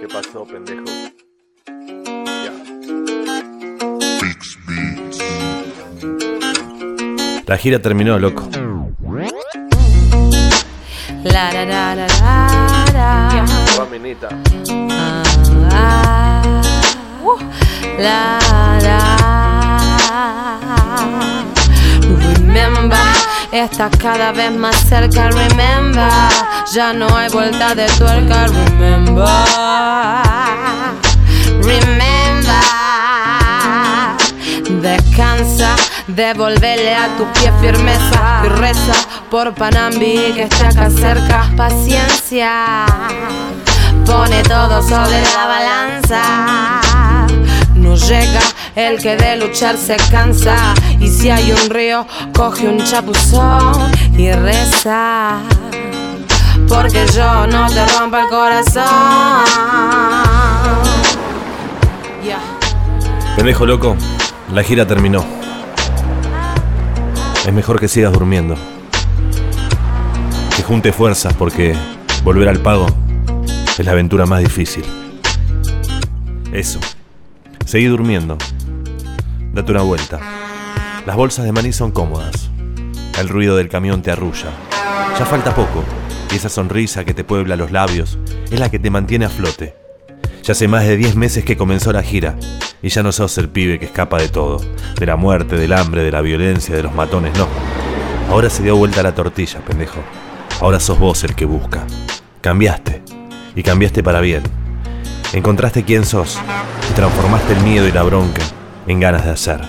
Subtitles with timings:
[0.00, 0.84] ¿Qué pasó, pendejo?
[2.26, 2.52] Ya.
[7.46, 8.48] La gira terminó, loco.
[11.24, 13.44] La la la la la la.
[14.90, 15.22] Ah,
[15.70, 16.42] ah.
[17.98, 18.38] La
[18.82, 18.98] la.
[22.00, 23.11] Remember,
[23.52, 25.28] estás cada vez más cerca.
[25.28, 26.10] Remember,
[26.72, 28.46] ya no hay vuelta de tuerca.
[28.46, 29.26] Remember,
[31.62, 32.12] remember.
[34.80, 38.94] Descansa, devolvele a tu pie firmeza y reza
[39.30, 41.50] por Panambi que está acá cerca.
[41.56, 42.86] Paciencia,
[44.06, 46.80] pone todo sobre la balanza.
[47.74, 48.40] No llega
[48.76, 50.74] el que de luchar se cansa.
[51.00, 55.40] Y si hay un río, coge un chapuzón y reza.
[56.68, 58.84] Porque yo no te rompo el corazón.
[62.24, 62.38] Yeah.
[63.36, 63.96] Pendejo loco,
[64.52, 65.24] la gira terminó.
[67.46, 68.54] Es mejor que sigas durmiendo.
[70.56, 71.74] Que junte fuerzas porque
[72.22, 72.86] volver al pago
[73.78, 74.84] es la aventura más difícil.
[76.52, 76.78] Eso.
[77.64, 78.36] Seguí durmiendo.
[79.52, 80.18] Date una vuelta.
[81.04, 82.48] Las bolsas de maní son cómodas.
[83.18, 84.48] El ruido del camión te arrulla.
[85.18, 85.84] Ya falta poco.
[86.32, 88.18] Y esa sonrisa que te puebla los labios
[88.50, 89.76] es la que te mantiene a flote.
[90.42, 92.34] Ya hace más de 10 meses que comenzó la gira
[92.80, 94.58] y ya no sos el pibe que escapa de todo,
[94.98, 97.46] de la muerte, del hambre, de la violencia, de los matones, no.
[98.30, 100.00] Ahora se dio vuelta la tortilla, pendejo.
[100.62, 101.86] Ahora sos vos el que busca.
[102.40, 103.02] Cambiaste.
[103.54, 104.42] Y cambiaste para bien.
[105.34, 106.38] Encontraste quién sos
[106.90, 108.40] y transformaste el miedo y la bronca
[108.86, 109.60] en ganas de hacer.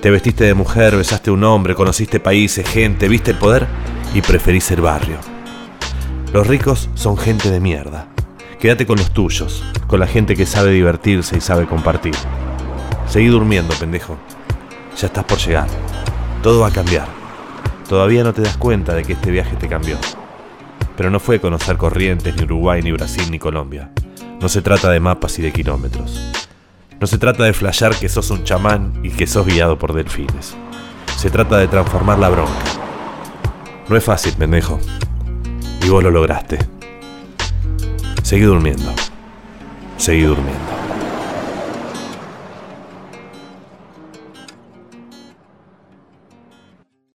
[0.00, 3.66] Te vestiste de mujer, besaste un hombre, conociste países, gente, viste el poder
[4.14, 5.16] y preferís el barrio.
[6.32, 8.08] Los ricos son gente de mierda.
[8.58, 12.14] Quédate con los tuyos, con la gente que sabe divertirse y sabe compartir.
[13.06, 14.18] Seguí durmiendo, pendejo.
[14.98, 15.68] Ya estás por llegar.
[16.42, 17.06] Todo va a cambiar.
[17.88, 19.98] Todavía no te das cuenta de que este viaje te cambió.
[20.96, 23.90] Pero no fue conocer Corrientes, ni Uruguay, ni Brasil, ni Colombia.
[24.40, 26.20] No se trata de mapas y de kilómetros.
[27.00, 30.56] No se trata de flashear que sos un chamán y que sos guiado por delfines.
[31.16, 32.64] Se trata de transformar la bronca.
[33.88, 34.78] No es fácil, pendejo.
[35.82, 36.58] Y vos lo lograste.
[38.22, 38.92] Seguí durmiendo.
[39.96, 40.73] Seguí durmiendo.